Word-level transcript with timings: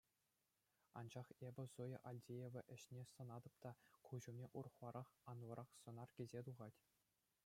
Анчах 1.01 1.27
эпӗ 1.47 1.63
Зоя 1.75 1.99
Альдеева 2.11 2.61
ӗҫне 2.75 3.03
сӑнатӑп 3.13 3.55
та, 3.67 3.71
куҫ 4.09 4.23
умне 4.31 4.47
урӑхларах, 4.63 5.07
анлӑрах 5.35 5.69
сӑнар 5.83 6.09
килсе 6.17 6.39
тухать. 6.49 6.79